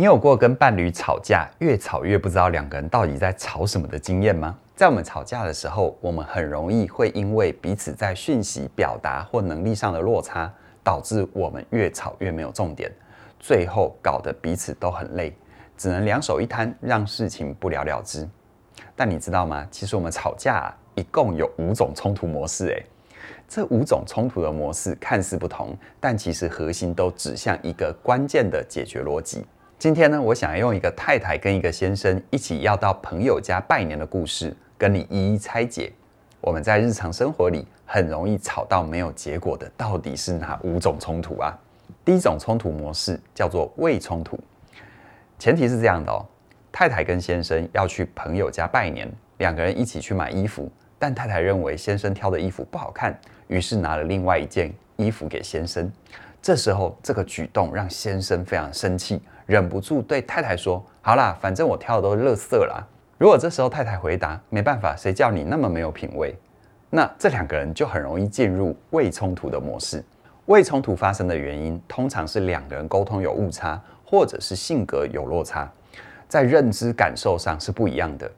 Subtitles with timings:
[0.00, 4.56] 你有过跟伴侣吵架，越吵越不知道两个人到底在吵什么的经验吗？
[4.74, 10.50] 在我们吵架的时候，我们很容易会因为彼此在讯息表达或能力上的落差，
[10.82, 12.90] 导致我们越吵越没有重点，
[13.38, 15.36] 最后搞得彼此都很累，
[15.76, 18.26] 只能两手一摊，让事情不了了之。
[18.96, 19.68] 但你知道吗？
[19.70, 22.86] 其实我们吵架，一共有五种冲突模式，诶。
[23.46, 29.44] 这五种冲突的模式看似不同，但其实核心都指向一个关键的解决逻辑。
[29.80, 35.90] 今天呢，我想要用一个太太跟一个先生一起要到朋友家拜年的故事，跟你一一拆解。
[36.42, 41.58] 我们在日常生活里很容易吵到没有结果的，到底是哪五种冲突啊？
[42.04, 44.38] 第一种冲突模式叫做未冲突，
[45.38, 46.26] 前提是这样的哦，
[46.70, 53.18] 太太跟先生要去朋友家拜年，两个人一起去买衣服，但太太认为先生挑的衣服不好看。
[53.46, 55.90] 于是拿了另外一件衣服给先生，
[56.42, 62.86] 这时候这个举动让先生非常生气，忍不住对太太说：“好啦，反正我挑的都是垃圾啦。”
[63.18, 66.32] 如果这时候太太回答：“没办法，谁叫你那么没有品味？”
[66.88, 70.04] 那这两个人就很容易进入伪冲突的模式。
[70.46, 75.68] 伪冲突发生的原因通常是两个人沟通有误差，或者是性格有落差，
[76.28, 78.30] 在认知感受上是不一样的。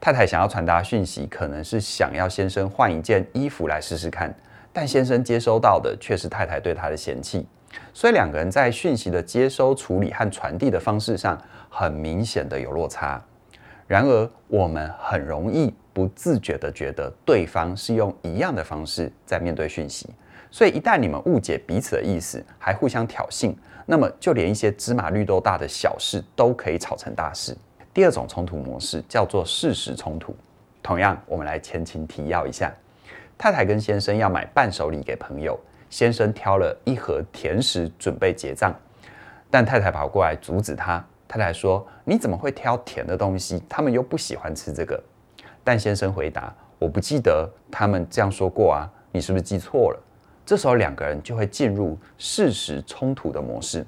[0.00, 4.34] 太太想要传达讯息，可能是想要先生换一件衣服来试试看，
[4.72, 7.46] 但先生接收到的却是太太对他的嫌弃，
[7.92, 13.22] 所以两个人在讯息的接收、处理和传递的方式上，很明显的有落差。
[13.86, 20.08] 然而，我们很容易不自觉地觉得对方是用一样的方式在面对讯息，
[20.50, 27.54] 所以一旦你们误解彼此的意思，还互相挑衅，那么就连一些芝麻绿豆大的小事都可以吵成大事。
[27.92, 30.34] 第二种冲突模式叫做事实冲突。
[30.82, 32.72] 同样，我们来前情提要一下：
[33.36, 35.58] 太太跟先生要买伴手礼给朋友，
[35.92, 38.74] 先生挑了一盒甜食准备结账，
[39.50, 41.04] 但太太跑过来阻止他。
[41.28, 43.62] 太太说：“你怎么会挑甜的东西？
[43.68, 44.98] 他们又不喜欢吃这个。”
[45.62, 46.50] 但先生回答
[46.80, 50.02] ：“我不记得他们这样说过啊，你是不是记错了？”
[50.46, 53.86] 这时候两个人就会进入事实冲突的模式。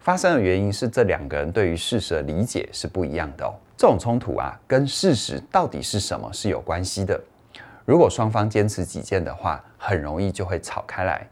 [0.00, 3.52] 发生的原因是这两个人对于事实的理解是不一样的哦。
[3.76, 7.20] 这种冲突啊，跟事实到底是什么是有关系的。
[7.84, 11.26] 如果双方坚持己见的话，很容易就会吵开来。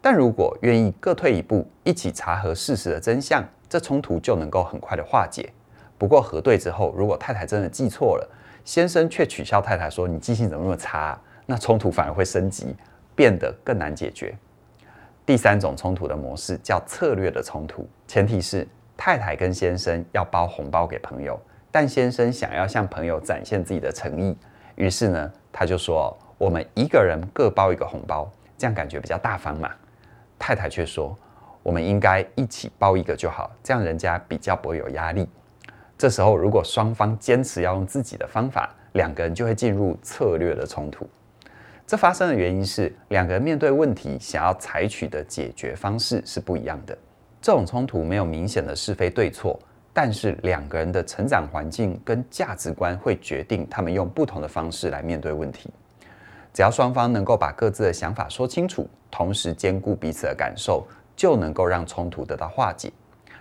[0.00, 5.52] 但如果愿意各退一步，一起查核事实的真相，这冲突就能够很快的化解。
[5.98, 8.30] 不过核对之后，如果太太真的记错了，
[8.64, 12.76] 先生却取笑太太说：“你记性怎么那么差？”那冲突反而会升级，
[13.16, 14.36] 变得更难解决。
[15.26, 18.66] 第三种冲突的模式叫策略的冲突，前提是
[18.96, 21.38] 太太跟先生要包红包给朋友，
[21.70, 24.36] 但先生想要向朋友展现自己的诚意，
[24.76, 29.68] 于是呢，他就说：“我们一个人各包一个红包，这样感觉比较大方嘛。”
[30.38, 31.18] 太太却说
[31.64, 35.28] ：“我们应该一起包一个就好，这样人家比较不会有压力。”
[35.98, 41.10] 这时候，如果双方坚持要用自己的方法，两个人就会进入策略的冲突。
[41.84, 46.96] 这发生的原因是，两个人面对问题想要采取的解决方式是不一样的。
[47.42, 49.58] 这种冲突没有明显的是非对错，
[50.00, 55.68] 但是两个人的成长环境跟价值观会决定他们用不同的方式来面对问题。
[56.54, 60.86] 只要双方能够把各自的想法说清楚，同时兼顾彼此的感受，
[61.16, 62.92] 就能够让冲突得到化解。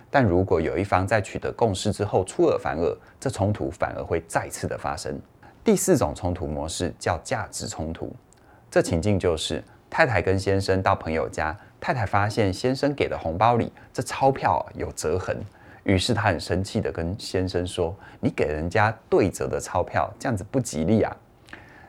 [0.09, 5.15] 但如果有一方在取得共识之后出尔反尔，这冲突反而会再次的发生。
[5.63, 8.11] 第四种冲突模式叫价值冲突。
[8.71, 15.39] 这情境就是太太跟先生到朋友家，太太发现先生给的红包里这钞票有折痕，
[15.87, 21.15] 于是她很生气的跟先生说：“你给人家对折的钞票，这样子不吉利啊！”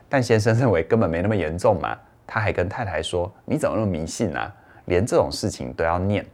[0.07, 4.49] 但先生认为根本没那么严重嘛，他还跟太太说：“你怎么那么迷信啊？
[4.85, 6.25] 连这种事情都要念。”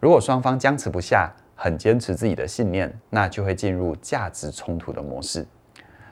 [0.00, 5.46] 如果双方僵持不下，很坚持自己的信念，那就会进入价值冲突的模式。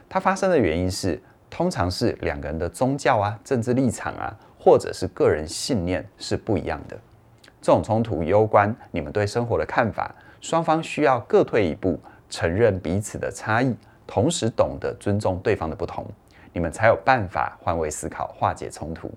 [0.08, 1.20] 它发生的原因是。
[1.48, 6.98] 通常是两个人的宗教啊、政治立场啊，或者是个人信念是不一样的。
[7.62, 11.98] 这种冲突攸关你们对生活的看法，双方需要各退一步，
[12.28, 13.74] 承认彼此的差异，
[14.06, 16.06] 同时懂得尊重对方的不同，
[16.52, 19.10] 你们才有办法换位思考、化解冲突。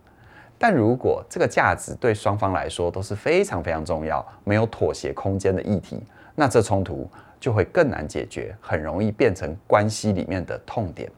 [0.57, 6.03] 但如果这个价值对双方来说都是非常非常重要、没有妥协空间的议题，
[6.35, 11.09] 那这冲突就会更难解决，很容易变成关系里面的痛点。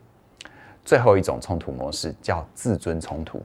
[0.85, 3.43] 最后一种冲突模式叫自尊冲突，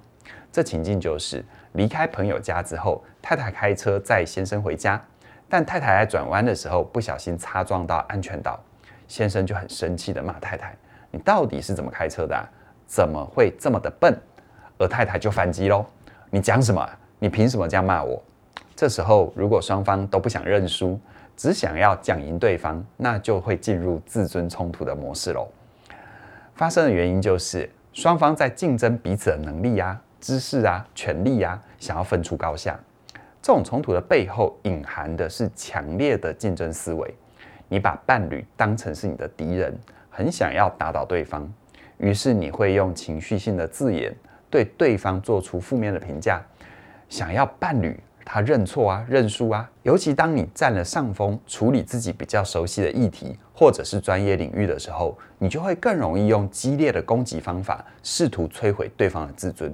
[0.52, 5.02] 这情境就是离开朋友家之后，太太开车载先生回家，
[5.49, 8.59] 但太太在转弯的时候不小心擦撞到安全岛，
[9.07, 10.77] 先生就很生气地骂太太
[11.11, 12.43] ：“你到底是怎么开车的啊？
[12.87, 14.19] 怎么会这么的笨？”
[14.79, 15.87] 而太太就反击喽
[16.31, 16.87] ：“你讲什么？
[17.19, 18.23] 你凭什么这样骂我？”
[18.77, 21.01] 这时候如果双方都不想认输，
[21.37, 25.49] 只想要讲赢对方，那就会进入自尊冲突的模式喽。
[26.55, 32.79] 发生的原因就是双方在竞争彼此的能力啊、知识啊、权力啊，想要分出高下。
[33.47, 37.15] 这种冲突的背后隐含的是强烈的竞争思维。
[37.69, 39.73] 你把伴侣当成是你的敌人，
[40.11, 41.49] 很想要打倒对方，
[41.99, 44.13] 于是你会用情绪性的字眼
[44.51, 46.45] 对对方做出负面的评价，
[47.09, 49.71] 想要伴侣他认错啊、认输啊。
[49.85, 59.73] 尤其当你占了上风，处理自己比较熟悉的议题或者是专业领域的时候，你就会更容易用激烈的攻击方法，试图摧毁对方的自尊。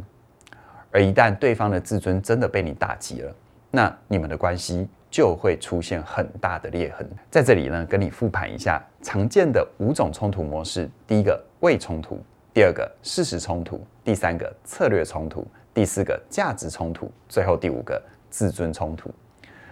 [0.91, 3.35] 而一旦对方的自尊真的被你打击了，
[3.75, 7.09] 那你们的关系就会出现很大的裂痕。
[7.31, 12.17] 在这里呢，跟你复盘一下常见的五种冲突模式：第一个，伪冲突；
[12.53, 15.41] 第二个，事实冲突；第三个，策略冲突；
[15.73, 19.11] 第四个，价值冲突；最后第五个，自尊冲突。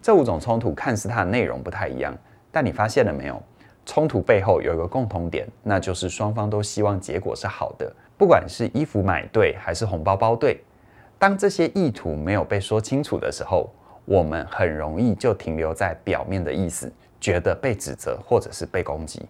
[0.01, 2.17] 这五种冲突看似它的内容不太一样，
[2.51, 3.41] 但你发现了没有？
[3.85, 7.93] 冲突背后有一个共同点，那就是双方都希望结果是好的。
[8.17, 10.63] 不管是衣服买对还是红包包对，
[11.19, 13.69] 当这些意图没有被说清楚的时候，
[14.05, 19.23] 我们很容易就停留在表面的意思，觉得被指责或者是被攻击。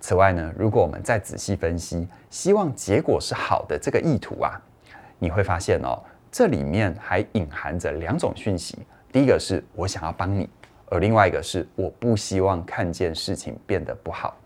[0.00, 4.60] 此外呢，如果我们再仔细分析，希望结果是好的这个意图啊，
[5.18, 5.98] 你会发现哦，
[6.30, 8.78] 这里面还隐含着两种讯息。
[9.10, 10.48] 第一个是我想要帮你，
[10.90, 14.36] 而另外一个是我不希望看见事情变得不好。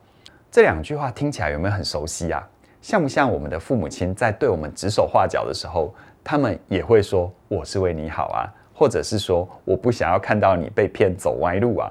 [0.50, 2.48] 这两句话听起来有没有很熟悉啊？
[2.80, 5.92] 像不像我们的父母亲在对我们指手画脚的时候，
[6.22, 8.46] 他们也会说我是为你好啊？
[8.78, 11.90] 或者是说，我不想要看到你被骗走歪路啊，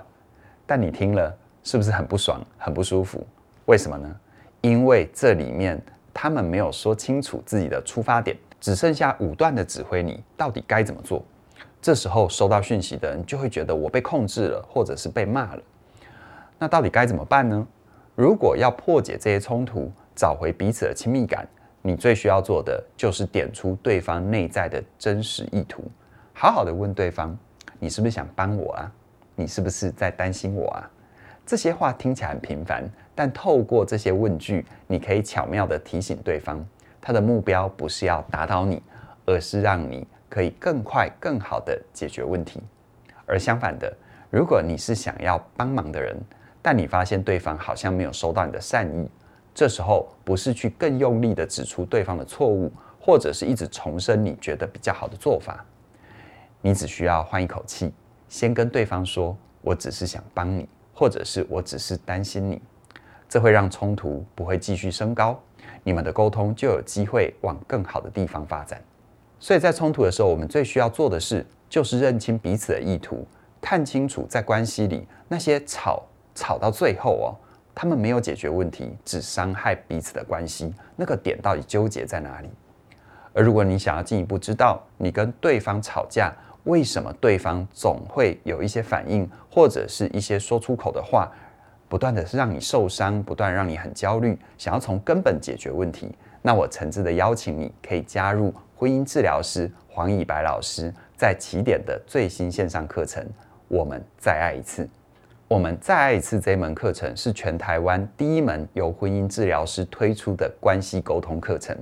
[0.66, 3.28] 但你听了是不是很不爽、很不舒服？
[3.66, 4.16] 为什么呢？
[4.62, 5.78] 因为这里面
[6.14, 11.22] 他们没有说清楚自己的出发点，只剩下武断的指挥你到底该怎么做。
[11.82, 15.62] 这时候收到讯息的人就会觉得我被控制了，或者是被骂了。
[16.58, 17.68] 那到底该怎么办呢？
[18.16, 21.46] 如果要破解这些冲突，找回彼此的亲密感，
[21.82, 25.84] 你最需要做的就是点出对方内在的真实意图。
[26.40, 27.36] 好好的问对方，
[27.80, 28.92] 你是不是想帮我啊？
[29.34, 30.88] 你是不是在担心我啊？
[31.44, 36.64] 这些话听起来很平凡，但透过这些问句，你可以巧妙地提醒对方，
[37.02, 38.80] 他的目标不是要打倒你，
[39.26, 42.62] 而是让你可以更快、更好地解决问题。
[43.26, 43.92] 而相反的，
[44.30, 46.16] 如果你是想要帮忙的人，
[46.62, 49.10] 但你发现对方好像没有收到你的善意，
[49.56, 55.66] 这时候不是去更用力地指出对方的错误，或者是一直重申你觉得比较好的做法。
[56.68, 57.94] 你只需要换一口气，
[58.28, 59.34] 先跟对方说
[59.64, 62.62] ：“我只是想帮你，或者是我只是担心你。”
[63.30, 65.40] 这会让冲突不会继续升高，
[65.82, 68.84] 你们的沟通就有机会往更好的地方发展。
[69.40, 73.26] 所以在冲突的时候，我们最需要做的事就是认清彼此的意图，
[73.62, 76.04] 看清楚在关系里那些吵
[76.36, 77.32] 吵到最后哦，
[77.74, 82.50] 他们没有解决问题，只伤害彼此的关系，那个点到底纠结在哪里？
[83.32, 86.34] 而如果你想要进一步知道你跟对方吵架，
[86.68, 91.32] 为什么对方总会有一些反应，或者是一些说出口的话，
[91.88, 96.14] 不断的让你受伤，不断让你很焦虑，想要从根本解决问题？
[96.42, 103.26] 那我诚挚的邀请你，可以加入婚姻治疗师黄以白老师在起点的最新线上课程。
[103.70, 104.88] 我们再爱一次，
[105.48, 111.76] 我们再爱一次这门课程是全台湾第一门由婚姻治疗师推出的关系沟通课程。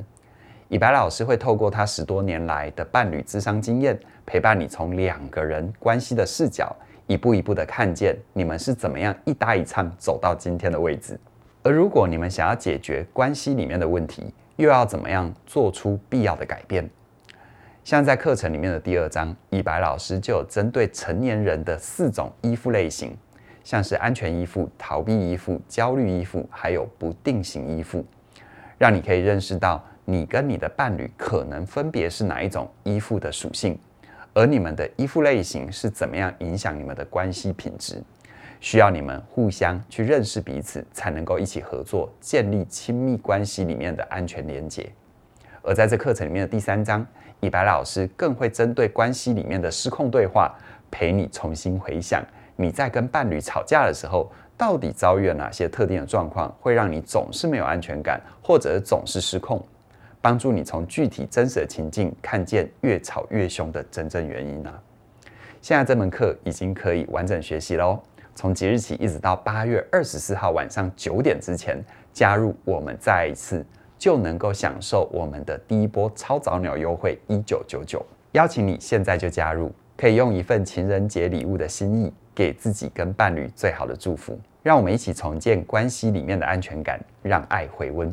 [0.68, 11.20] 以白老师会透过他十多年来的伴侣咨商经验，陪伴你从两个人关系的视角，一步一步的看见你们是怎么样一搭一唱走到今天的位置。
[11.62, 16.90] 而如果你们想要解决关系里面的问题，又要怎么样做出必要的改变？
[17.84, 23.16] 像在课程里面的第二章，以白老师就有针对成年人的四种依附类型，
[23.64, 28.04] 像是安全依附、逃避依附、焦虑依附，还有不定型依附，
[28.80, 29.84] 让你可以认识到。
[30.06, 33.78] 你跟你的伴侣可能分别是哪一种依附的属性，
[34.34, 38.02] 而你们的依附类型是怎么样影响你们的关系品质？
[38.62, 44.90] 需要你们互相去认识彼此，才能够一起合作，建立亲密关系里面的安全连结。
[45.62, 47.06] 而在这课程里面的第三章，
[47.40, 50.56] 以白老师更会针对关系里面的失控对话，
[50.90, 52.24] 陪你重新回想
[52.56, 59.64] 你在跟伴侣吵架的时候，到底遭遇了哪些特定的状况，会让你总是没有安全感，或者总是失控。
[60.26, 64.82] 帮助你从具体真实的情境看见越吵越凶的真正原因呢、啊？
[65.62, 68.00] 现在这门课已经可以完整学习喽！
[68.34, 71.78] 从即日起一直到八月二十四号晚上九点之前
[72.12, 73.64] 加入我们再一次，
[74.00, 78.04] 就能够享受我们的第一波超早鸟优惠一九九九。
[78.32, 84.36] 邀请你现在就加入，可以用一份情人节礼物的心意，给自己跟伴侣最好的祝福。
[84.64, 88.12] 让我们一起重建关系里面的安全感，让爱回温。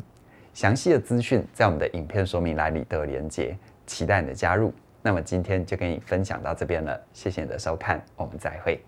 [0.55, 3.57] 详细的资讯在我们的影片说明栏里都有连接，
[3.87, 4.73] 期待你的加入。
[5.03, 8.81] 那么今天就跟你分享到这边了，谢谢你的收看，我们再会。